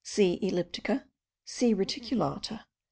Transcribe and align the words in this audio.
elliptica, 0.03 1.03
C. 1.45 1.75
reticulata, 1.75 2.61
C. 2.61 2.65